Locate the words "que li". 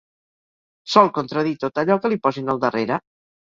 2.07-2.19